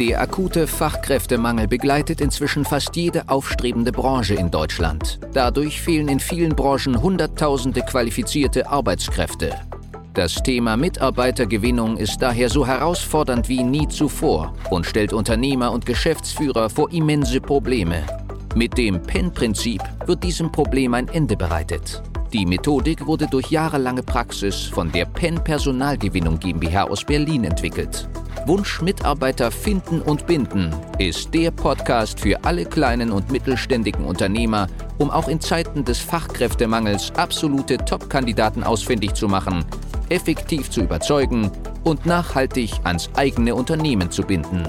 Der 0.00 0.20
akute 0.20 0.66
Fachkräftemangel 0.66 1.68
begleitet 1.68 2.20
inzwischen 2.20 2.64
fast 2.64 2.96
jede 2.96 3.28
aufstrebende 3.28 3.92
Branche 3.92 4.34
in 4.34 4.50
Deutschland. 4.50 5.20
Dadurch 5.34 5.80
fehlen 5.80 6.08
in 6.08 6.18
vielen 6.18 6.56
Branchen 6.56 7.00
Hunderttausende 7.00 7.80
qualifizierte 7.82 8.68
Arbeitskräfte. 8.68 9.54
Das 10.12 10.34
Thema 10.34 10.76
Mitarbeitergewinnung 10.76 11.96
ist 11.96 12.18
daher 12.18 12.48
so 12.48 12.66
herausfordernd 12.66 13.48
wie 13.48 13.62
nie 13.62 13.86
zuvor 13.86 14.52
und 14.68 14.84
stellt 14.84 15.12
Unternehmer 15.12 15.70
und 15.70 15.86
Geschäftsführer 15.86 16.70
vor 16.70 16.90
immense 16.90 17.40
Probleme. 17.40 18.02
Mit 18.56 18.76
dem 18.76 19.00
PEN-Prinzip 19.00 19.80
wird 20.06 20.24
diesem 20.24 20.50
Problem 20.50 20.94
ein 20.94 21.06
Ende 21.06 21.36
bereitet. 21.36 22.02
Die 22.32 22.46
Methodik 22.46 23.06
wurde 23.06 23.28
durch 23.28 23.52
jahrelange 23.52 24.02
Praxis 24.02 24.64
von 24.64 24.90
der 24.90 25.04
PEN 25.04 25.36
Personalgewinnung 25.44 26.40
GmbH 26.40 26.82
aus 26.82 27.04
Berlin 27.04 27.44
entwickelt. 27.44 28.08
Wunsch 28.46 28.82
Mitarbeiter 28.82 29.50
finden 29.50 30.02
und 30.02 30.26
binden 30.26 30.74
ist 30.98 31.32
der 31.32 31.50
Podcast 31.50 32.20
für 32.20 32.44
alle 32.44 32.66
kleinen 32.66 33.10
und 33.10 33.30
mittelständigen 33.30 34.04
Unternehmer, 34.04 34.66
um 34.98 35.10
auch 35.10 35.28
in 35.28 35.40
Zeiten 35.40 35.84
des 35.84 35.98
Fachkräftemangels 35.98 37.12
absolute 37.16 37.78
Top-Kandidaten 37.78 38.62
ausfindig 38.62 39.14
zu 39.14 39.28
machen, 39.28 39.64
effektiv 40.10 40.70
zu 40.70 40.82
überzeugen 40.82 41.50
und 41.84 42.04
nachhaltig 42.04 42.72
ans 42.84 43.08
eigene 43.14 43.54
Unternehmen 43.54 44.10
zu 44.10 44.22
binden. 44.22 44.68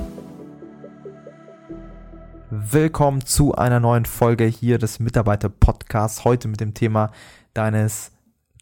Willkommen 2.50 3.26
zu 3.26 3.56
einer 3.56 3.82
neuen 3.82 4.06
Folge 4.06 4.46
hier 4.46 4.78
des 4.78 5.00
Mitarbeiter-Podcasts. 5.00 6.24
Heute 6.24 6.48
mit 6.48 6.62
dem 6.62 6.74
Thema 6.74 7.12
deines 7.54 8.12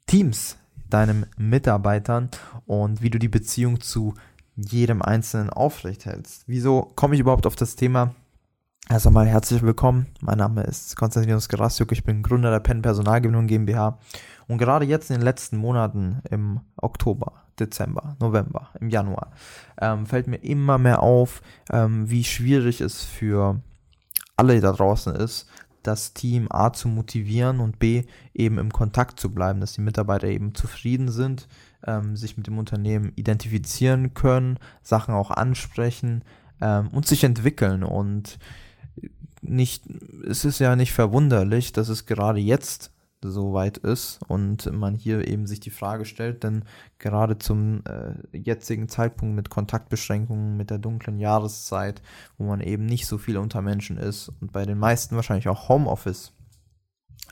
Teams, 0.08 0.58
deinem 0.90 1.26
Mitarbeitern 1.38 2.30
und 2.66 3.02
wie 3.02 3.10
du 3.10 3.20
die 3.20 3.28
Beziehung 3.28 3.82
zu 3.82 4.16
jedem 4.56 5.02
Einzelnen 5.02 5.50
aufrecht 5.50 6.06
hältst. 6.06 6.44
Wieso 6.48 6.84
komme 6.96 7.16
ich 7.16 7.22
überhaupt 7.22 7.48
auf 7.48 7.56
das 7.56 7.76
Thema? 7.76 8.14
Erst 8.90 9.08
einmal 9.08 9.26
herzlich 9.26 9.62
willkommen. 9.62 10.08
Mein 10.20 10.38
Name 10.38 10.64
ist 10.64 10.96
Konstantinos 10.96 11.50
Gerasiuk. 11.50 11.92
Ich 11.92 12.04
bin 12.04 12.22
Gründer 12.22 12.52
der 12.52 12.60
Penn 12.60 12.82
Personalgewinnung 12.82 13.48
GmbH. 13.48 13.98
Und 14.48 14.58
gerade 14.58 14.86
jetzt 14.86 15.10
in 15.10 15.18
den 15.18 15.24
letzten 15.24 15.58
Monaten, 15.58 16.22
im 16.30 16.60
Oktober, 16.76 17.44
Dezember, 17.60 18.18
November, 18.20 18.70
im 18.80 18.90
Januar, 18.90 19.32
ähm, 19.80 20.06
fällt 20.06 20.28
mir 20.28 20.38
immer 20.38 20.78
mehr 20.78 21.02
auf, 21.02 21.42
ähm, 21.72 22.10
wie 22.10 22.24
schwierig 22.24 22.82
es 22.82 23.04
für 23.04 23.62
alle 24.36 24.60
da 24.60 24.72
draußen 24.74 25.16
ist, 25.16 25.48
das 25.84 26.14
Team 26.14 26.48
A 26.50 26.74
zu 26.74 26.88
motivieren 26.88 27.60
und 27.60 27.80
B 27.80 28.04
eben 28.34 28.58
im 28.58 28.72
Kontakt 28.72 29.20
zu 29.20 29.34
bleiben, 29.34 29.60
dass 29.60 29.74
die 29.74 29.82
Mitarbeiter 29.82 30.28
eben 30.28 30.56
zufrieden 30.56 31.10
sind, 31.10 31.48
ähm, 31.86 32.16
sich 32.16 32.38
mit 32.38 32.48
dem 32.48 32.58
Unternehmen 32.58 33.12
identifizieren 33.16 34.14
können, 34.14 34.58
Sachen 34.82 35.14
auch 35.14 35.32
ansprechen 35.32 36.24
ähm, 36.62 36.88
und 36.90 37.08
sich 37.08 37.24
entwickeln. 37.24 37.84
Und 37.84 38.40
nicht, 39.42 39.84
es 40.28 40.46
ist 40.46 40.60
ja 40.60 40.76
nicht 40.76 40.94
verwunderlich, 40.94 41.74
dass 41.74 41.90
es 41.90 42.06
gerade 42.06 42.40
jetzt 42.40 42.93
so 43.32 43.54
weit 43.54 43.78
ist 43.78 44.20
und 44.28 44.72
man 44.72 44.96
hier 44.96 45.28
eben 45.28 45.48
sich 45.48 45.60
die 45.60 45.70
Frage 45.70 46.06
stellt, 46.06 46.44
denn 46.44 46.64
gerade 47.00 47.38
zum 47.38 47.84
äh, 47.86 48.38
jetzigen 48.38 48.90
Zeitpunkt 48.90 49.36
mit 49.36 49.50
Kontaktbeschränkungen, 49.50 50.58
mit 50.58 50.70
der 50.70 50.80
dunklen 50.80 51.20
Jahreszeit, 51.20 52.02
wo 52.38 52.46
man 52.46 52.62
eben 52.62 52.86
nicht 52.86 53.08
so 53.08 53.18
viel 53.18 53.38
unter 53.38 53.62
Menschen 53.62 53.98
ist 53.98 54.30
und 54.42 54.52
bei 54.52 54.66
den 54.66 54.78
meisten 54.78 55.16
wahrscheinlich 55.16 55.50
auch 55.50 55.70
Homeoffice 55.70 56.34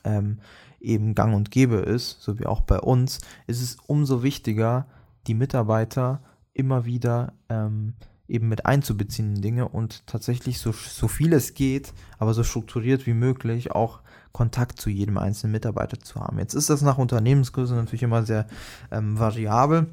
ähm, 0.04 0.40
eben 0.80 1.16
gang 1.16 1.36
und 1.36 1.52
gäbe 1.52 1.78
ist, 1.78 2.22
so 2.22 2.40
wie 2.40 2.46
auch 2.46 2.62
bei 2.62 2.80
uns, 2.80 3.20
ist 3.48 3.62
es 3.62 3.78
umso 3.88 4.24
wichtiger, 4.24 4.88
die 5.28 5.36
Mitarbeiter 5.36 6.22
immer 6.54 6.86
wieder 6.86 7.34
ähm, 7.50 7.94
eben 8.32 8.48
mit 8.48 8.66
einzubeziehen 8.66 9.36
in 9.36 9.42
Dinge 9.42 9.68
und 9.68 10.08
tatsächlich 10.08 10.60
so, 10.60 10.72
so 10.72 11.08
viel 11.08 11.34
es 11.34 11.54
geht, 11.54 11.94
aber 12.18 12.34
so 12.34 12.44
strukturiert 12.44 13.06
wie 13.06 13.14
möglich 13.14 13.72
auch 13.72 14.00
Kontakt 14.32 14.80
zu 14.80 14.90
jedem 14.90 15.18
einzelnen 15.18 15.52
Mitarbeiter 15.52 16.00
zu 16.00 16.20
haben. 16.20 16.40
Jetzt 16.40 16.54
ist 16.54 16.70
das 16.70 16.82
nach 16.82 16.98
Unternehmensgröße 16.98 17.76
natürlich 17.76 18.04
immer 18.04 18.24
sehr 18.24 18.48
ähm, 18.92 19.20
variabel. 19.20 19.88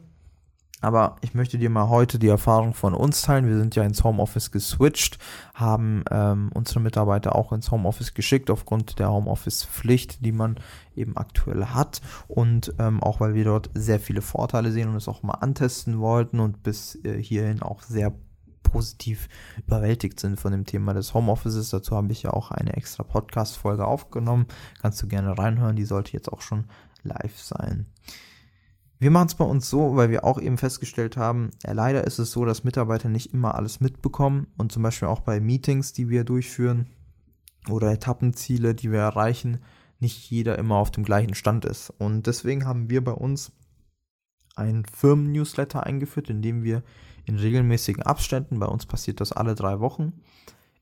Aber 0.81 1.17
ich 1.23 1.35
möchte 1.35 1.59
dir 1.59 1.71
mal 1.71 1.89
heute 1.89 2.21
die 2.21 2.29
Erfahrung 2.29 2.73
von 2.73 2.95
uns 2.95 3.23
teilen. 3.23 3.49
Wir 3.49 3.59
sind 3.59 3.75
ja 3.75 3.83
ins 3.83 4.05
Homeoffice 4.05 4.53
geswitcht, 4.53 5.19
haben 5.53 6.05
ähm, 6.09 6.51
unsere 6.55 6.79
Mitarbeiter 6.79 7.35
auch 7.35 7.53
ins 7.53 7.73
Homeoffice 7.73 8.15
geschickt 8.15 8.49
aufgrund 8.49 9.01
der 9.01 9.11
Homeoffice-Pflicht, 9.11 10.25
die 10.25 10.31
man 10.31 10.61
eben 10.95 11.17
aktuell 11.17 11.65
hat. 11.67 12.01
Und 12.29 12.75
ähm, 12.79 13.03
auch 13.03 13.19
weil 13.19 13.35
wir 13.35 13.45
dort 13.45 13.71
sehr 13.75 13.99
viele 13.99 14.23
Vorteile 14.23 14.71
sehen 14.71 14.89
und 14.89 14.95
es 14.95 15.09
auch 15.09 15.25
mal 15.25 15.35
antesten 15.35 15.99
wollten 15.99 16.39
und 16.39 16.63
bis 16.63 16.95
äh, 17.05 17.21
hierhin 17.21 17.61
auch 17.61 17.83
sehr 17.83 18.13
positiv 18.71 19.29
überwältigt 19.67 20.21
sind 20.21 20.39
von 20.39 20.53
dem 20.53 20.65
Thema 20.65 20.95
des 20.95 21.15
Homeoffices. 21.15 21.71
Dazu 21.71 21.97
habe 21.97 22.13
ich 22.13 22.23
ja 22.23 22.33
auch 22.33 22.51
eine 22.51 22.77
extra 22.77 23.03
Podcast-Folge 23.03 23.87
aufgenommen. 23.87 24.47
Kannst 24.81 25.03
du 25.03 25.09
gerne 25.09 25.37
reinhören, 25.37 25.77
die 25.77 25.85
sollte 25.85 26.13
jetzt 26.13 26.33
auch 26.33 26.41
schon 26.41 26.65
live 27.03 27.39
sein. 27.39 27.87
Wir 29.01 29.13
machen 29.13 29.29
es 29.29 29.37
bei 29.37 29.45
uns 29.45 29.71
so, 29.71 29.95
weil 29.95 30.11
wir 30.11 30.25
auch 30.25 30.41
eben 30.41 30.59
festgestellt 30.59 31.17
haben, 31.17 31.51
ja, 31.65 31.73
leider 31.73 32.05
ist 32.05 32.19
es 32.19 32.33
so, 32.33 32.45
dass 32.45 32.65
Mitarbeiter 32.65 33.09
nicht 33.09 33.33
immer 33.33 33.55
alles 33.55 33.81
mitbekommen 33.81 34.49
und 34.57 34.73
zum 34.73 34.83
Beispiel 34.83 35.07
auch 35.07 35.21
bei 35.21 35.39
Meetings, 35.39 35.93
die 35.93 36.09
wir 36.09 36.25
durchführen 36.25 36.89
oder 37.71 37.93
Etappenziele, 37.93 38.75
die 38.75 38.91
wir 38.91 38.99
erreichen, 38.99 39.59
nicht 40.01 40.31
jeder 40.31 40.59
immer 40.59 40.77
auf 40.77 40.91
dem 40.91 41.05
gleichen 41.05 41.35
Stand 41.35 41.65
ist. 41.65 41.91
Und 41.91 42.27
deswegen 42.27 42.67
haben 42.67 42.91
wir 42.91 43.03
bei 43.05 43.13
uns 43.13 43.53
ein 44.57 44.85
Firmen-Newsletter 44.85 45.85
eingeführt, 45.85 46.29
in 46.31 46.43
dem 46.43 46.65
wir 46.65 46.83
in 47.29 47.37
regelmäßigen 47.37 48.03
Abständen, 48.03 48.59
bei 48.59 48.67
uns 48.67 48.87
passiert 48.87 49.21
das 49.21 49.33
alle 49.33 49.55
drei 49.55 49.81
Wochen, 49.81 50.13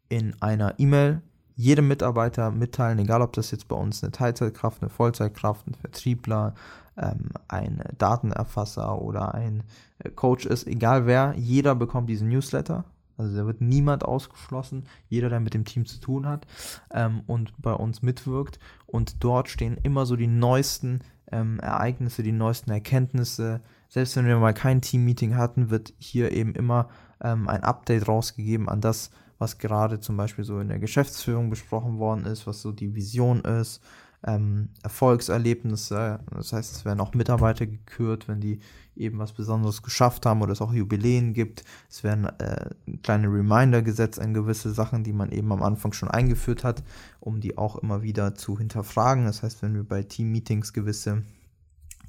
in 0.08 0.40
einer 0.40 0.74
E-Mail 0.78 1.22
jedem 1.56 1.88
Mitarbeiter 1.88 2.50
mitteilen, 2.50 2.98
egal 2.98 3.22
ob 3.22 3.32
das 3.32 3.50
jetzt 3.50 3.66
bei 3.66 3.76
uns 3.76 4.02
eine 4.02 4.12
Teilzeitkraft, 4.12 4.82
eine 4.82 4.90
Vollzeitkraft, 4.90 5.66
ein 5.66 5.74
Vertriebler, 5.74 6.54
ähm, 6.96 7.30
ein 7.48 7.82
Datenerfasser 7.98 9.00
oder 9.00 9.34
ein 9.34 9.62
äh, 9.98 10.10
Coach 10.10 10.46
ist, 10.46 10.66
egal 10.66 11.06
wer, 11.06 11.34
jeder 11.36 11.74
bekommt 11.74 12.08
diesen 12.08 12.28
Newsletter. 12.28 12.84
Also 13.18 13.34
da 13.34 13.46
wird 13.46 13.62
niemand 13.62 14.04
ausgeschlossen, 14.04 14.84
jeder, 15.08 15.30
der 15.30 15.40
mit 15.40 15.54
dem 15.54 15.64
Team 15.64 15.86
zu 15.86 15.98
tun 16.00 16.26
hat 16.26 16.46
ähm, 16.92 17.22
und 17.26 17.52
bei 17.60 17.72
uns 17.72 18.02
mitwirkt. 18.02 18.58
Und 18.86 19.24
dort 19.24 19.48
stehen 19.48 19.78
immer 19.82 20.04
so 20.04 20.16
die 20.16 20.26
neuesten 20.26 21.00
ähm, 21.32 21.58
Ereignisse, 21.60 22.22
die 22.22 22.32
neuesten 22.32 22.70
Erkenntnisse. 22.70 23.62
Selbst 23.88 24.16
wenn 24.16 24.26
wir 24.26 24.38
mal 24.38 24.54
kein 24.54 24.80
Team-Meeting 24.80 25.36
hatten, 25.36 25.70
wird 25.70 25.94
hier 25.98 26.32
eben 26.32 26.54
immer 26.54 26.88
ähm, 27.22 27.48
ein 27.48 27.62
Update 27.62 28.08
rausgegeben 28.08 28.69
an 28.69 28.80
das, 28.80 29.10
was 29.38 29.58
gerade 29.58 30.00
zum 30.00 30.16
Beispiel 30.16 30.44
so 30.44 30.58
in 30.60 30.69
der 30.69 30.78
Geschäftsführung 30.78 31.50
besprochen 31.50 31.98
worden 31.98 32.24
ist, 32.24 32.47
was 32.47 32.62
so 32.62 32.72
die 32.72 32.94
Vision 32.94 33.42
ist, 33.42 33.82
ähm, 34.26 34.70
Erfolgserlebnisse. 34.82 36.20
Das 36.30 36.52
heißt, 36.52 36.72
es 36.72 36.84
werden 36.84 37.00
auch 37.00 37.14
Mitarbeiter 37.14 37.66
gekürt, 37.66 38.28
wenn 38.28 38.41
die 38.41 38.60
eben 38.97 39.19
was 39.19 39.32
Besonderes 39.32 39.82
geschafft 39.82 40.24
haben 40.26 40.42
oder 40.42 40.53
es 40.53 40.62
auch 40.62 40.72
Jubiläen 40.72 41.34
gibt. 41.34 41.64
Es 41.88 42.03
werden 42.03 42.24
äh, 42.24 42.70
kleine 43.03 43.28
Reminder 43.28 43.82
gesetzt 43.82 44.18
an 44.18 44.34
gewisse 44.34 44.72
Sachen, 44.72 45.04
die 45.04 45.12
man 45.12 45.30
eben 45.32 45.53
am 45.53 45.62
Anfang 45.62 45.92
schon 45.92 46.10
eingeführt 46.10 46.64
hat, 46.64 46.82
um 47.20 47.41
die 47.41 47.58
auch 47.58 47.76
immer 47.76 48.03
wieder 48.03 48.34
zu 48.34 48.58
hinterfragen. 48.58 49.26
Das 49.26 49.42
heißt, 49.42 49.62
wenn 49.62 49.74
wir 49.74 49.84
bei 49.84 50.03
Team-Meetings 50.03 50.72
gewisse 50.72 51.22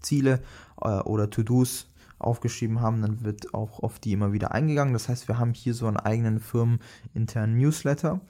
Ziele 0.01 0.41
äh, 0.81 0.99
oder 0.99 1.29
To-Dos 1.29 1.87
aufgeschrieben 2.19 2.81
haben, 2.81 3.01
dann 3.01 3.23
wird 3.23 3.53
auch 3.53 3.81
auf 3.81 3.99
die 3.99 4.13
immer 4.13 4.33
wieder 4.33 4.51
eingegangen. 4.51 4.93
Das 4.93 5.07
heißt, 5.07 5.27
wir 5.27 5.37
haben 5.37 5.53
hier 5.53 5.73
so 5.73 5.87
einen 5.87 5.97
eigenen 5.97 6.39
firmeninternen 6.39 7.57
Newsletter 7.57 8.21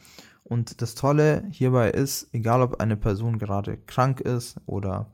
und 0.43 0.81
das 0.81 0.95
Tolle 0.95 1.43
hierbei 1.51 1.91
ist, 1.91 2.29
egal 2.33 2.61
ob 2.61 2.81
eine 2.81 2.97
Person 2.97 3.37
gerade 3.37 3.77
krank 3.77 4.21
ist 4.21 4.57
oder 4.65 5.11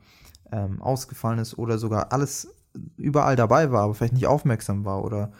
ähm, 0.50 0.80
ausgefallen 0.82 1.38
ist 1.38 1.58
oder 1.58 1.78
sogar 1.78 2.12
alles 2.12 2.48
überall 2.96 3.36
dabei 3.36 3.70
war, 3.70 3.82
aber 3.82 3.94
vielleicht 3.94 4.14
nicht 4.14 4.26
aufmerksam 4.26 4.84
war 4.84 5.04
oder 5.04 5.32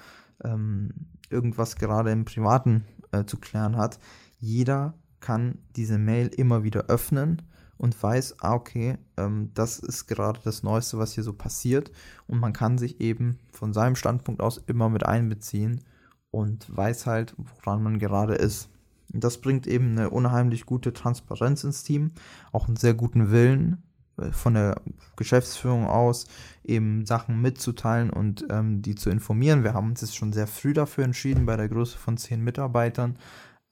ähm, 0.43 0.91
irgendwas 1.31 1.77
gerade 1.77 2.11
im 2.11 2.25
Privaten 2.25 2.85
äh, 3.13 3.25
zu 3.25 3.39
klären 3.39 3.77
hat, 3.77 3.99
jeder 4.39 4.95
kann 5.21 5.59
diese 5.77 5.99
Mail 5.99 6.29
immer 6.29 6.65
wieder 6.65 6.87
öffnen 6.87 7.43
und 7.85 8.03
weiß, 8.03 8.37
ah, 8.41 8.55
okay, 8.55 8.97
ähm, 9.19 9.51
das 9.53 9.79
ist 9.79 10.07
gerade 10.07 10.41
das 10.43 10.63
Neueste, 10.63 10.97
was 10.97 11.13
hier 11.13 11.23
so 11.23 11.35
passiert. 11.35 11.93
Und 12.27 12.41
man 12.41 12.55
kann 12.55 12.79
sich 12.79 12.99
eben 13.03 13.39
von 13.53 13.75
seinem 13.75 13.95
Standpunkt 13.95 14.41
aus 14.41 14.57
immer 14.57 14.89
mit 14.89 15.05
einbeziehen 15.05 15.83
und 16.31 16.75
weiß 16.75 17.05
halt, 17.05 17.35
woran 17.37 17.83
man 17.83 17.99
gerade 17.99 18.37
ist. 18.37 18.71
Das 19.11 19.39
bringt 19.39 19.67
eben 19.67 19.91
eine 19.91 20.09
unheimlich 20.09 20.65
gute 20.65 20.95
Transparenz 20.95 21.63
ins 21.63 21.85
Team, 21.85 22.13
auch 22.53 22.69
einen 22.69 22.77
sehr 22.77 22.95
guten 22.95 23.31
Willen 23.31 23.83
äh, 24.17 24.33
von 24.33 24.55
der 24.55 24.81
Geschäftsführung 25.17 25.87
aus, 25.87 26.27
eben 26.65 27.05
Sachen 27.05 27.43
mitzuteilen 27.43 28.09
und 28.09 28.47
ähm, 28.49 28.81
die 28.81 28.95
zu 28.95 29.11
informieren. 29.11 29.63
Wir 29.63 29.75
haben 29.75 29.91
uns 29.91 30.01
jetzt 30.01 30.17
schon 30.17 30.33
sehr 30.33 30.47
früh 30.47 30.73
dafür 30.73 31.05
entschieden, 31.05 31.45
bei 31.45 31.59
der 31.59 31.69
Größe 31.69 31.99
von 31.99 32.17
zehn 32.17 32.43
Mitarbeitern. 32.43 33.19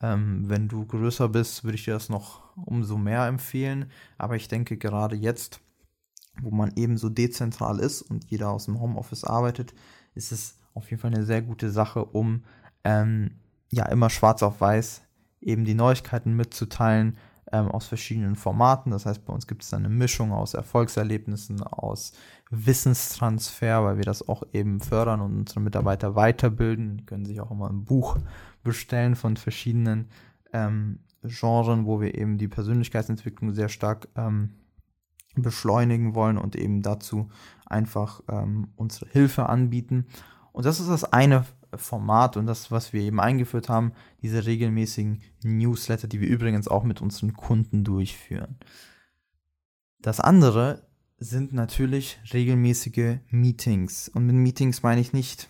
Ähm, 0.02 0.48
wenn 0.48 0.68
du 0.68 0.84
größer 0.84 1.28
bist, 1.28 1.64
würde 1.64 1.76
ich 1.76 1.84
dir 1.84 1.94
das 1.94 2.08
noch 2.08 2.56
umso 2.56 2.98
mehr 2.98 3.26
empfehlen. 3.26 3.90
Aber 4.18 4.36
ich 4.36 4.48
denke, 4.48 4.76
gerade 4.76 5.16
jetzt, 5.16 5.60
wo 6.40 6.50
man 6.50 6.72
eben 6.76 6.98
so 6.98 7.08
dezentral 7.08 7.78
ist 7.78 8.02
und 8.02 8.30
jeder 8.30 8.50
aus 8.50 8.66
dem 8.66 8.80
Homeoffice 8.80 9.24
arbeitet, 9.24 9.74
ist 10.14 10.32
es 10.32 10.58
auf 10.74 10.90
jeden 10.90 11.00
Fall 11.00 11.14
eine 11.14 11.24
sehr 11.24 11.42
gute 11.42 11.70
Sache, 11.70 12.04
um 12.04 12.44
ähm, 12.84 13.32
ja 13.70 13.86
immer 13.86 14.10
schwarz 14.10 14.42
auf 14.42 14.60
weiß 14.60 15.02
eben 15.42 15.64
die 15.64 15.74
Neuigkeiten 15.74 16.34
mitzuteilen 16.34 17.18
ähm, 17.52 17.68
aus 17.68 17.86
verschiedenen 17.86 18.34
Formaten. 18.34 18.90
Das 18.90 19.06
heißt, 19.06 19.24
bei 19.24 19.32
uns 19.32 19.46
gibt 19.46 19.62
es 19.62 19.72
eine 19.74 19.88
Mischung 19.88 20.32
aus 20.32 20.54
Erfolgserlebnissen, 20.54 21.62
aus 21.62 22.12
Wissenstransfer, 22.50 23.84
weil 23.84 23.96
wir 23.98 24.04
das 24.04 24.28
auch 24.28 24.42
eben 24.52 24.80
fördern 24.80 25.20
und 25.20 25.36
unsere 25.36 25.60
Mitarbeiter 25.60 26.14
weiterbilden. 26.14 26.98
Die 26.98 27.06
können 27.06 27.24
sich 27.24 27.40
auch 27.40 27.50
immer 27.50 27.68
ein 27.68 27.84
Buch 27.84 28.18
bestellen 28.62 29.14
von 29.14 29.36
verschiedenen 29.36 30.08
ähm, 30.52 31.00
Genren, 31.22 31.86
wo 31.86 32.00
wir 32.00 32.16
eben 32.16 32.38
die 32.38 32.48
Persönlichkeitsentwicklung 32.48 33.52
sehr 33.52 33.68
stark 33.68 34.08
ähm, 34.16 34.50
beschleunigen 35.34 36.14
wollen 36.14 36.36
und 36.36 36.56
eben 36.56 36.82
dazu 36.82 37.30
einfach 37.66 38.22
ähm, 38.28 38.68
unsere 38.76 39.08
Hilfe 39.10 39.48
anbieten. 39.48 40.06
Und 40.52 40.66
das 40.66 40.80
ist 40.80 40.88
das 40.90 41.04
eine 41.04 41.44
Format 41.76 42.36
und 42.36 42.46
das, 42.46 42.70
was 42.70 42.92
wir 42.92 43.00
eben 43.02 43.20
eingeführt 43.20 43.68
haben, 43.68 43.92
diese 44.22 44.46
regelmäßigen 44.46 45.22
Newsletter, 45.42 46.08
die 46.08 46.20
wir 46.20 46.28
übrigens 46.28 46.68
auch 46.68 46.84
mit 46.84 47.00
unseren 47.00 47.32
Kunden 47.34 47.84
durchführen. 47.84 48.56
Das 50.00 50.20
andere 50.20 50.86
sind 51.18 51.52
natürlich 51.52 52.20
regelmäßige 52.32 53.18
Meetings. 53.30 54.08
Und 54.08 54.26
mit 54.26 54.34
Meetings 54.34 54.82
meine 54.82 55.00
ich 55.00 55.12
nicht 55.12 55.48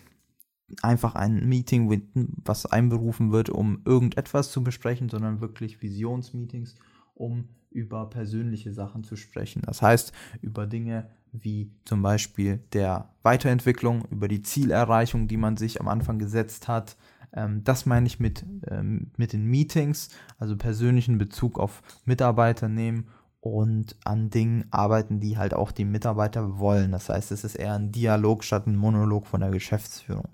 einfach 0.81 1.15
ein 1.15 1.47
Meeting, 1.47 2.07
was 2.43 2.65
einberufen 2.65 3.31
wird, 3.31 3.49
um 3.49 3.81
irgendetwas 3.85 4.51
zu 4.51 4.63
besprechen, 4.63 5.09
sondern 5.09 5.41
wirklich 5.41 5.81
Visionsmeetings, 5.81 6.75
um 7.15 7.49
über 7.69 8.09
persönliche 8.09 8.71
Sachen 8.71 9.03
zu 9.03 9.15
sprechen. 9.15 9.63
Das 9.65 9.81
heißt, 9.81 10.13
über 10.41 10.67
Dinge 10.67 11.09
wie 11.33 11.71
zum 11.83 12.01
Beispiel 12.01 12.59
der 12.71 13.09
Weiterentwicklung, 13.23 14.05
über 14.11 14.27
die 14.27 14.43
Zielerreichung, 14.43 15.27
die 15.27 15.37
man 15.37 15.57
sich 15.57 15.81
am 15.81 15.87
Anfang 15.87 16.19
gesetzt 16.19 16.67
hat. 16.67 16.95
Ähm, 17.33 17.63
das 17.63 17.85
meine 17.85 18.05
ich 18.07 18.19
mit, 18.19 18.45
ähm, 18.69 19.11
mit 19.17 19.33
den 19.33 19.45
Meetings, 19.45 20.09
also 20.37 20.55
persönlichen 20.55 21.17
Bezug 21.17 21.59
auf 21.59 21.81
Mitarbeiter 22.05 22.69
nehmen 22.69 23.07
und 23.41 23.97
an 24.05 24.29
Dingen 24.29 24.65
arbeiten, 24.71 25.19
die 25.19 25.37
halt 25.37 25.53
auch 25.53 25.71
die 25.71 25.85
Mitarbeiter 25.85 26.59
wollen. 26.59 26.91
Das 26.91 27.09
heißt, 27.09 27.31
es 27.31 27.43
ist 27.43 27.55
eher 27.55 27.73
ein 27.73 27.91
Dialog 27.91 28.43
statt 28.43 28.67
ein 28.67 28.77
Monolog 28.77 29.27
von 29.27 29.41
der 29.41 29.49
Geschäftsführung. 29.49 30.29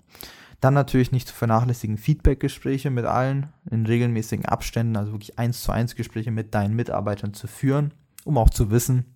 Dann 0.60 0.74
natürlich 0.74 1.10
nicht 1.10 1.26
zu 1.26 1.34
vernachlässigen 1.34 1.96
Feedback-Gespräche 1.96 2.90
mit 2.90 3.06
allen 3.06 3.48
in 3.70 3.86
regelmäßigen 3.86 4.44
Abständen, 4.44 4.96
also 4.96 5.12
wirklich 5.12 5.38
eins 5.38 5.62
zu 5.62 5.72
eins 5.72 5.96
Gespräche 5.96 6.30
mit 6.30 6.54
deinen 6.54 6.76
Mitarbeitern 6.76 7.32
zu 7.32 7.46
führen, 7.46 7.94
um 8.24 8.36
auch 8.36 8.50
zu 8.50 8.70
wissen, 8.70 9.06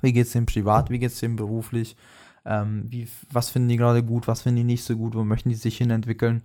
wie 0.00 0.12
geht 0.12 0.26
es 0.26 0.32
dem 0.32 0.46
privat, 0.46 0.90
wie 0.90 0.98
geht 0.98 1.12
es 1.12 1.20
dem 1.20 1.36
beruflich, 1.36 1.96
ähm, 2.44 2.84
wie, 2.88 3.08
was 3.30 3.50
finden 3.50 3.68
die 3.68 3.76
gerade 3.76 4.02
gut, 4.02 4.28
was 4.28 4.42
finden 4.42 4.58
die 4.58 4.64
nicht 4.64 4.84
so 4.84 4.96
gut, 4.96 5.14
wo 5.14 5.24
möchten 5.24 5.48
die 5.48 5.54
sich 5.54 5.76
hinentwickeln. 5.78 6.42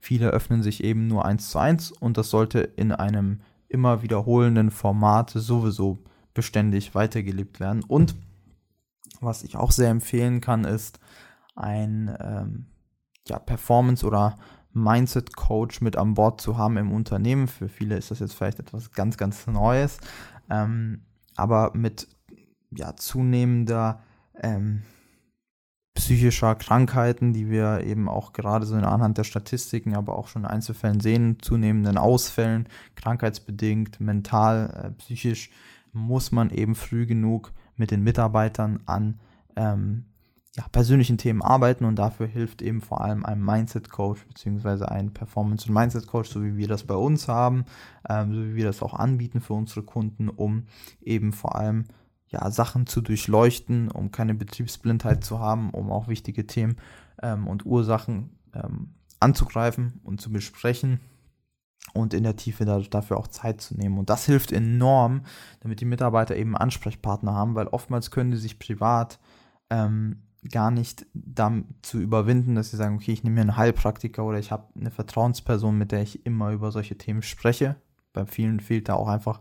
Viele 0.00 0.28
öffnen 0.28 0.62
sich 0.62 0.84
eben 0.84 1.08
nur 1.08 1.24
eins 1.24 1.50
zu 1.50 1.58
eins 1.58 1.90
und 1.90 2.16
das 2.16 2.30
sollte 2.30 2.60
in 2.60 2.92
einem 2.92 3.40
immer 3.68 4.02
wiederholenden 4.02 4.70
Format 4.70 5.30
sowieso 5.30 5.98
beständig 6.34 6.94
weitergelebt 6.94 7.60
werden. 7.60 7.82
Und 7.84 8.14
was 9.20 9.42
ich 9.42 9.56
auch 9.56 9.72
sehr 9.72 9.90
empfehlen 9.90 10.40
kann, 10.40 10.64
ist 10.64 11.00
ein 11.56 12.16
ähm, 12.20 12.66
ja, 13.26 13.38
Performance- 13.38 14.06
oder 14.06 14.36
Mindset-Coach 14.72 15.80
mit 15.80 15.96
an 15.96 16.14
Bord 16.14 16.40
zu 16.40 16.56
haben 16.56 16.76
im 16.76 16.92
Unternehmen. 16.92 17.48
Für 17.48 17.68
viele 17.68 17.96
ist 17.96 18.10
das 18.10 18.20
jetzt 18.20 18.34
vielleicht 18.34 18.60
etwas 18.60 18.92
ganz, 18.92 19.16
ganz 19.16 19.46
Neues. 19.46 19.98
Ähm, 20.50 21.02
aber 21.36 21.72
mit 21.74 22.08
ja, 22.70 22.96
zunehmender 22.96 24.02
ähm, 24.40 24.82
psychischer 25.94 26.54
Krankheiten, 26.54 27.32
die 27.32 27.50
wir 27.50 27.80
eben 27.80 28.08
auch 28.08 28.32
gerade 28.32 28.66
so 28.66 28.76
anhand 28.76 29.18
der 29.18 29.24
Statistiken, 29.24 29.96
aber 29.96 30.16
auch 30.16 30.28
schon 30.28 30.42
in 30.42 30.48
Einzelfällen 30.48 31.00
sehen, 31.00 31.38
zunehmenden 31.40 31.98
Ausfällen, 31.98 32.68
krankheitsbedingt, 32.94 34.00
mental, 34.00 34.84
äh, 34.84 34.90
psychisch, 34.92 35.50
muss 35.92 36.30
man 36.30 36.50
eben 36.50 36.74
früh 36.76 37.06
genug 37.06 37.52
mit 37.76 37.90
den 37.90 38.04
Mitarbeitern 38.04 38.80
an 38.86 39.18
ähm, 39.56 40.04
ja, 40.56 40.66
persönlichen 40.70 41.18
Themen 41.18 41.42
arbeiten 41.42 41.84
und 41.84 41.96
dafür 41.96 42.26
hilft 42.26 42.62
eben 42.62 42.80
vor 42.80 43.00
allem 43.00 43.24
ein 43.24 43.42
Mindset-Coach 43.42 44.26
beziehungsweise 44.26 44.90
ein 44.90 45.12
Performance- 45.12 45.68
und 45.68 45.74
Mindset-Coach, 45.74 46.30
so 46.30 46.42
wie 46.44 46.56
wir 46.56 46.68
das 46.68 46.84
bei 46.84 46.94
uns 46.94 47.28
haben, 47.28 47.64
ähm, 48.08 48.34
so 48.34 48.44
wie 48.44 48.54
wir 48.54 48.64
das 48.64 48.82
auch 48.82 48.94
anbieten 48.94 49.40
für 49.40 49.54
unsere 49.54 49.82
Kunden, 49.82 50.28
um 50.28 50.64
eben 51.00 51.32
vor 51.32 51.56
allem 51.56 51.84
ja, 52.28 52.50
Sachen 52.50 52.86
zu 52.86 53.00
durchleuchten, 53.00 53.90
um 53.90 54.10
keine 54.10 54.34
Betriebsblindheit 54.34 55.24
zu 55.24 55.40
haben, 55.40 55.70
um 55.70 55.90
auch 55.90 56.08
wichtige 56.08 56.46
Themen 56.46 56.76
ähm, 57.22 57.46
und 57.46 57.66
Ursachen 57.66 58.30
ähm, 58.54 58.94
anzugreifen 59.20 60.00
und 60.04 60.20
zu 60.20 60.30
besprechen 60.30 61.00
und 61.94 62.14
in 62.14 62.22
der 62.22 62.36
Tiefe 62.36 62.64
dafür 62.64 63.16
auch 63.16 63.28
Zeit 63.28 63.60
zu 63.60 63.76
nehmen. 63.76 63.98
Und 63.98 64.10
das 64.10 64.26
hilft 64.26 64.52
enorm, 64.52 65.22
damit 65.60 65.80
die 65.80 65.86
Mitarbeiter 65.86 66.36
eben 66.36 66.56
Ansprechpartner 66.56 67.34
haben, 67.34 67.54
weil 67.54 67.66
oftmals 67.68 68.10
können 68.10 68.30
die 68.30 68.36
sich 68.36 68.58
privat 68.58 69.18
ähm, 69.70 70.22
gar 70.52 70.70
nicht 70.70 71.06
zu 71.82 71.98
überwinden, 71.98 72.54
dass 72.54 72.70
sie 72.70 72.76
sagen, 72.76 72.96
okay, 72.96 73.12
ich 73.12 73.24
nehme 73.24 73.34
mir 73.34 73.40
einen 73.40 73.56
Heilpraktiker 73.56 74.24
oder 74.24 74.38
ich 74.38 74.52
habe 74.52 74.68
eine 74.78 74.90
Vertrauensperson, 74.90 75.76
mit 75.76 75.92
der 75.92 76.02
ich 76.02 76.24
immer 76.26 76.52
über 76.52 76.70
solche 76.70 76.96
Themen 76.96 77.22
spreche. 77.22 77.76
Bei 78.12 78.24
vielen 78.24 78.60
fehlt 78.60 78.88
da 78.88 78.94
auch 78.94 79.08
einfach 79.08 79.40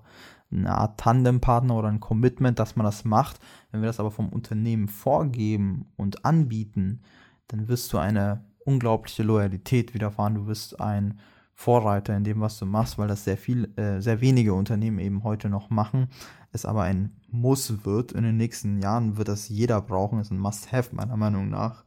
eine 0.51 0.75
Art 0.75 0.99
Tandempartner 0.99 1.75
oder 1.75 1.89
ein 1.89 1.99
Commitment, 1.99 2.59
dass 2.59 2.75
man 2.75 2.85
das 2.85 3.05
macht. 3.05 3.39
Wenn 3.71 3.81
wir 3.81 3.87
das 3.87 3.99
aber 3.99 4.11
vom 4.11 4.29
Unternehmen 4.29 4.87
vorgeben 4.87 5.87
und 5.97 6.25
anbieten, 6.25 7.01
dann 7.47 7.67
wirst 7.67 7.91
du 7.91 7.97
eine 7.97 8.45
unglaubliche 8.65 9.23
Loyalität 9.23 9.93
widerfahren. 9.93 10.35
Du 10.35 10.47
wirst 10.47 10.79
ein 10.79 11.19
Vorreiter 11.53 12.15
in 12.15 12.23
dem, 12.23 12.39
was 12.39 12.59
du 12.59 12.65
machst, 12.65 12.97
weil 12.97 13.07
das 13.07 13.23
sehr 13.23 13.37
viel, 13.37 13.73
äh, 13.77 13.99
sehr 13.99 14.21
wenige 14.21 14.53
Unternehmen 14.53 14.99
eben 14.99 15.23
heute 15.23 15.49
noch 15.49 15.69
machen. 15.69 16.09
Es 16.51 16.65
aber 16.65 16.83
ein 16.83 17.15
Muss 17.29 17.83
wird. 17.83 18.11
In 18.11 18.23
den 18.23 18.37
nächsten 18.37 18.79
Jahren 18.79 19.17
wird 19.17 19.27
das 19.27 19.49
jeder 19.49 19.81
brauchen. 19.81 20.19
Es 20.19 20.27
ist 20.27 20.31
ein 20.31 20.39
Must-Have 20.39 20.95
meiner 20.95 21.17
Meinung 21.17 21.49
nach. 21.49 21.83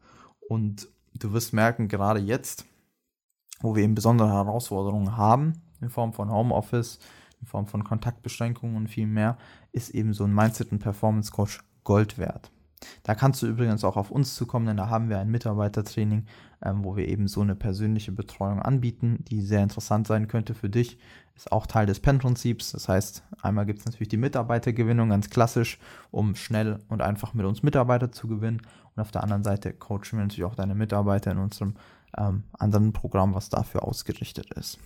Und 0.49 0.89
du 1.15 1.33
wirst 1.33 1.53
merken, 1.53 1.89
gerade 1.89 2.21
jetzt, 2.21 2.67
wo 3.61 3.77
wir 3.77 3.85
eben 3.85 3.95
besondere 3.95 4.31
Herausforderungen 4.31 5.17
haben, 5.17 5.63
in 5.81 5.89
Form 5.89 6.13
von 6.13 6.31
Homeoffice, 6.31 6.99
in 7.41 7.47
Form 7.47 7.67
von 7.67 7.85
Kontaktbeschränkungen 7.85 8.77
und 8.77 8.89
viel 8.89 9.07
mehr, 9.07 9.39
ist 9.73 9.91
eben 9.91 10.13
so 10.13 10.25
ein 10.25 10.35
Mindset- 10.35 10.73
und 10.73 10.81
Performance-Coach 10.81 11.61
Gold 11.85 12.19
wert. 12.19 12.51
Da 13.03 13.15
kannst 13.15 13.43
du 13.43 13.47
übrigens 13.47 13.85
auch 13.85 13.97
auf 13.97 14.11
uns 14.11 14.35
zukommen, 14.35 14.67
denn 14.67 14.77
da 14.77 14.89
haben 14.89 15.09
wir 15.09 15.19
ein 15.19 15.31
Mitarbeitertraining, 15.31 16.27
ähm, 16.63 16.85
wo 16.85 16.97
wir 16.97 17.09
eben 17.09 17.29
so 17.29 17.41
eine 17.43 17.55
persönliche 17.55 18.13
Betreuung 18.13 18.61
anbieten, 18.61 19.25
die 19.29 19.43
sehr 19.43 19.63
interessant 19.63 20.07
sein 20.07 20.29
könnte 20.29 20.55
für 20.55 20.71
dich. 20.71 20.99
Ist 21.37 21.53
auch 21.53 21.67
Teil 21.67 21.87
des 21.87 22.01
PEN-Prinzips. 22.01 22.73
Das 22.73 22.89
heißt, 22.89 23.23
einmal 23.43 23.67
gibt 23.67 23.81
es 23.81 23.87
natürlich 23.87 24.09
die 24.09 24.17
Mitarbeitergewinnung, 24.17 25.11
ganz 25.11 25.31
klassisch, 25.31 25.79
um 26.11 26.35
schnell 26.35 26.81
und 26.89 27.03
einfach 27.03 27.35
mit 27.35 27.47
uns 27.47 27.63
Mitarbeiter 27.63 28.13
zu 28.13 28.29
gewinnen. 28.29 28.63
Und 28.95 29.03
auf 29.03 29.11
der 29.11 29.23
anderen 29.23 29.45
Seite 29.45 29.73
coachen 29.73 30.13
wir 30.13 30.21
natürlich 30.21 30.45
auch 30.45 30.55
deine 30.55 30.75
Mitarbeiter 30.75 31.33
in 31.33 31.39
unserem 31.39 31.75
ähm, 32.17 32.45
anderen 32.53 32.93
Programm, 32.93 33.35
was 33.35 33.49
dafür 33.49 33.85
ausgerichtet 33.85 34.53
ist. 34.55 34.79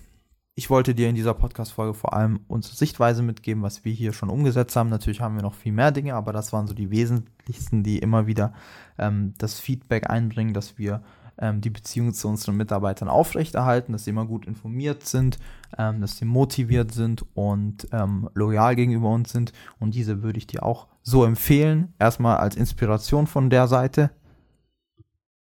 Ich 0.56 0.70
wollte 0.70 0.94
dir 0.94 1.08
in 1.08 1.16
dieser 1.16 1.34
Podcast-Folge 1.34 1.94
vor 1.94 2.14
allem 2.14 2.38
unsere 2.46 2.76
Sichtweise 2.76 3.22
mitgeben, 3.22 3.64
was 3.64 3.84
wir 3.84 3.92
hier 3.92 4.12
schon 4.12 4.30
umgesetzt 4.30 4.76
haben. 4.76 4.88
Natürlich 4.88 5.20
haben 5.20 5.34
wir 5.34 5.42
noch 5.42 5.54
viel 5.54 5.72
mehr 5.72 5.90
Dinge, 5.90 6.14
aber 6.14 6.32
das 6.32 6.52
waren 6.52 6.68
so 6.68 6.74
die 6.74 6.92
wesentlichsten, 6.92 7.82
die 7.82 7.98
immer 7.98 8.28
wieder 8.28 8.52
ähm, 8.96 9.34
das 9.38 9.58
Feedback 9.58 10.08
einbringen, 10.08 10.54
dass 10.54 10.78
wir 10.78 11.02
ähm, 11.38 11.60
die 11.60 11.70
Beziehung 11.70 12.14
zu 12.14 12.28
unseren 12.28 12.56
Mitarbeitern 12.56 13.08
aufrechterhalten, 13.08 13.90
dass 13.90 14.04
sie 14.04 14.10
immer 14.10 14.26
gut 14.26 14.46
informiert 14.46 15.04
sind, 15.04 15.40
ähm, 15.76 16.00
dass 16.00 16.18
sie 16.18 16.24
motiviert 16.24 16.92
sind 16.92 17.26
und 17.34 17.88
ähm, 17.90 18.30
loyal 18.34 18.76
gegenüber 18.76 19.10
uns 19.10 19.32
sind. 19.32 19.52
Und 19.80 19.96
diese 19.96 20.22
würde 20.22 20.38
ich 20.38 20.46
dir 20.46 20.62
auch 20.62 20.86
so 21.02 21.24
empfehlen. 21.24 21.94
Erstmal 21.98 22.36
als 22.36 22.54
Inspiration 22.54 23.26
von 23.26 23.50
der 23.50 23.66
Seite. 23.66 24.10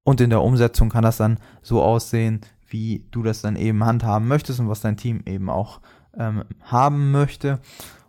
Und 0.03 0.19
in 0.19 0.31
der 0.31 0.41
Umsetzung 0.41 0.89
kann 0.89 1.03
das 1.03 1.15
dann 1.15 1.39
so 1.61 1.81
aussehen, 1.81 2.41
wie 2.69 3.03
du 3.11 3.23
das 3.23 3.41
dann 3.41 3.55
eben 3.55 3.83
handhaben 3.83 4.27
möchtest 4.27 4.59
und 4.59 4.69
was 4.69 4.81
dein 4.81 4.97
Team 4.97 5.21
eben 5.25 5.49
auch 5.49 5.79
ähm, 6.17 6.43
haben 6.63 7.11
möchte. 7.11 7.59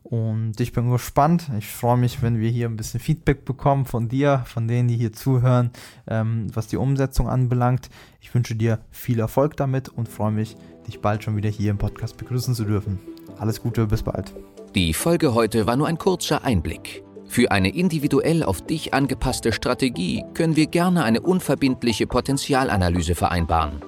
Und 0.03 0.59
ich 0.59 0.73
bin 0.73 0.91
gespannt. 0.91 1.51
Ich 1.59 1.67
freue 1.67 1.99
mich, 1.99 2.23
wenn 2.23 2.41
wir 2.41 2.49
hier 2.49 2.67
ein 2.67 2.77
bisschen 2.77 2.99
Feedback 2.99 3.45
bekommen 3.45 3.85
von 3.85 4.09
dir, 4.09 4.43
von 4.47 4.67
denen, 4.67 4.89
die 4.89 4.97
hier 4.97 5.13
zuhören, 5.13 5.71
ähm, 6.07 6.47
was 6.55 6.67
die 6.67 6.79
Umsetzung 6.79 7.29
anbelangt. 7.29 7.91
Ich 8.21 8.35
wünsche 8.35 8.55
dir 8.55 8.79
viel 8.91 9.21
Erfolg 9.21 9.57
damit 9.59 9.91
und 9.91 10.09
freue 10.09 10.33
mich, 10.33 10.57
dich 10.87 11.01
bald 11.01 11.25
schon 11.25 11.37
wieder 11.37 11.51
hier 11.51 11.71
im 11.71 11.79
Podcast 11.79 12.17
begrüßen 12.17 12.55
zu 12.55 12.65
dürfen. 12.65 12.99
Alles 13.39 13.61
Gute, 13.61 13.87
bis 13.87 14.03
bald. 14.03 14.33
Die 14.75 14.95
Folge 14.95 15.35
heute 15.35 15.67
war 15.67 15.77
nur 15.77 15.87
ein 15.87 15.99
kurzer 15.99 16.43
Einblick. 16.43 17.05
Für 17.27 17.51
eine 17.51 17.69
individuell 17.69 18.43
auf 18.43 18.65
dich 18.65 18.95
angepasste 18.95 19.53
Strategie 19.53 20.25
können 20.33 20.57
wir 20.57 20.67
gerne 20.67 21.05
eine 21.05 21.21
unverbindliche 21.21 22.07
Potenzialanalyse 22.07 23.15
vereinbaren. 23.15 23.83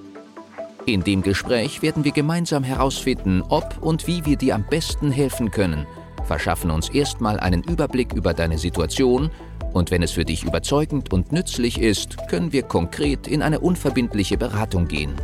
In 0.91 1.05
dem 1.05 1.23
Gespräch 1.23 1.83
werden 1.83 2.03
wir 2.03 2.11
gemeinsam 2.11 2.65
herausfinden, 2.65 3.45
ob 3.49 3.81
und 3.81 4.09
wie 4.09 4.27
wir 4.27 4.37
dir 4.37 4.57
am 4.57 4.65
besten 4.69 5.13
helfen 5.13 5.53
können, 5.53 5.87
verschaffen 6.25 6.69
uns 6.73 6.89
erstmal 6.89 7.39
einen 7.39 7.63
Überblick 7.63 8.13
über 8.13 8.35
deine 8.35 8.59
Situation 8.59 9.31
und 9.73 9.93
wenn 9.93 10.03
es 10.03 10.11
für 10.11 10.25
dich 10.25 10.43
überzeugend 10.43 11.13
und 11.13 11.31
nützlich 11.31 11.81
ist, 11.81 12.17
können 12.27 12.53
wir 12.53 12.65
konkret 12.65 13.29
in 13.29 13.41
eine 13.41 13.61
unverbindliche 13.61 14.37
Beratung 14.37 14.89
gehen. 14.89 15.15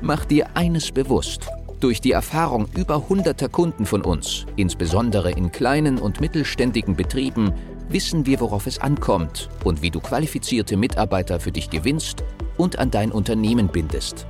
Mach 0.00 0.24
dir 0.24 0.46
eines 0.54 0.90
bewusst. 0.90 1.48
Durch 1.80 2.00
die 2.00 2.12
Erfahrung 2.12 2.66
über 2.74 3.06
hunderter 3.06 3.50
Kunden 3.50 3.84
von 3.84 4.00
uns, 4.00 4.46
insbesondere 4.56 5.32
in 5.32 5.52
kleinen 5.52 5.98
und 5.98 6.22
mittelständigen 6.22 6.96
Betrieben, 6.96 7.52
wissen 7.90 8.24
wir, 8.24 8.40
worauf 8.40 8.66
es 8.66 8.78
ankommt 8.78 9.50
und 9.64 9.82
wie 9.82 9.90
du 9.90 10.00
qualifizierte 10.00 10.78
Mitarbeiter 10.78 11.40
für 11.40 11.52
dich 11.52 11.68
gewinnst 11.68 12.24
und 12.56 12.78
an 12.78 12.90
dein 12.90 13.12
Unternehmen 13.12 13.68
bindest. 13.68 14.26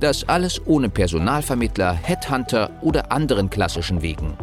Das 0.00 0.28
alles 0.28 0.60
ohne 0.64 0.88
Personalvermittler, 0.88 1.92
Headhunter 1.92 2.70
oder 2.82 3.10
anderen 3.10 3.50
klassischen 3.50 4.00
Wegen. 4.00 4.36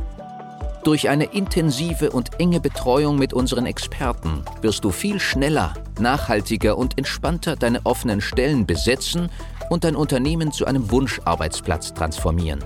Durch 0.84 1.08
eine 1.08 1.24
intensive 1.26 2.12
und 2.12 2.40
enge 2.40 2.60
Betreuung 2.60 3.18
mit 3.18 3.34
unseren 3.34 3.66
Experten 3.66 4.44
wirst 4.62 4.84
du 4.84 4.92
viel 4.92 5.20
schneller, 5.20 5.74
nachhaltiger 6.00 6.78
und 6.78 6.98
entspannter 6.98 7.56
deine 7.56 7.86
offenen 7.86 8.22
Stellen 8.22 8.66
besetzen 8.66 9.30
und 9.70 9.84
dein 9.86 9.96
Unternehmen 9.96 10.52
zu 10.52 10.66
einem 10.66 10.92
Wunscharbeitsplatz 10.92 11.94
transformieren. 11.94 12.64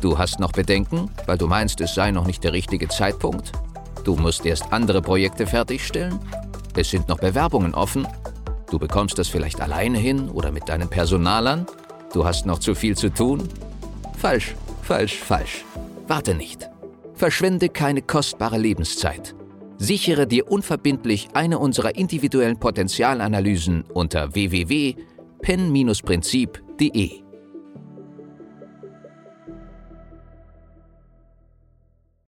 Du 0.00 0.16
hast 0.16 0.38
noch 0.38 0.52
Bedenken, 0.52 1.10
weil 1.26 1.36
du 1.36 1.48
meinst, 1.48 1.80
es 1.80 1.94
sei 1.94 2.12
noch 2.12 2.26
nicht 2.26 2.44
der 2.44 2.52
richtige 2.52 2.86
Zeitpunkt? 2.86 3.52
Du 4.04 4.14
musst 4.14 4.46
erst 4.46 4.72
andere 4.72 5.02
Projekte 5.02 5.48
fertigstellen? 5.48 6.20
Es 6.76 6.90
sind 6.90 7.08
noch 7.08 7.18
Bewerbungen 7.18 7.74
offen? 7.74 8.06
Du 8.70 8.78
bekommst 8.78 9.18
das 9.18 9.28
vielleicht 9.28 9.60
alleine 9.60 9.98
hin 9.98 10.28
oder 10.30 10.52
mit 10.52 10.68
deinen 10.68 10.88
Personalern? 10.88 11.66
Du 12.12 12.24
hast 12.24 12.46
noch 12.46 12.58
zu 12.58 12.74
viel 12.74 12.96
zu 12.96 13.10
tun? 13.10 13.46
Falsch, 14.16 14.56
falsch, 14.82 15.18
falsch. 15.18 15.64
Warte 16.06 16.34
nicht. 16.34 16.70
Verschwende 17.14 17.68
keine 17.68 18.00
kostbare 18.02 18.58
Lebenszeit. 18.58 19.34
Sichere 19.76 20.26
dir 20.26 20.50
unverbindlich 20.50 21.28
eine 21.34 21.58
unserer 21.58 21.96
individuellen 21.96 22.58
Potenzialanalysen 22.58 23.84
unter 23.92 24.34
www.pen-prinzip.de. 24.34 27.27